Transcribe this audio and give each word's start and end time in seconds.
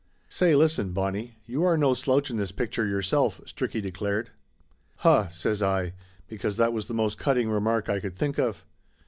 "Say 0.29 0.55
listen, 0.55 0.93
Bonnie, 0.93 1.37
you 1.45 1.63
are 1.63 1.77
no 1.77 1.93
slouch 1.93 2.31
in 2.31 2.37
this 2.37 2.51
pic 2.51 2.71
ture 2.71 2.87
yourself!" 2.87 3.39
Stricky 3.45 3.83
declared. 3.83 4.31
"Huh!" 4.97 5.27
says 5.29 5.61
I, 5.61 5.93
because 6.27 6.57
that 6.57 6.73
was 6.73 6.87
the 6.87 6.95
most 6.95 7.19
cutting 7.19 7.51
remark 7.51 7.87
I 7.87 7.99
could 7.99 8.15
think 8.15 8.39
of. 8.39 8.65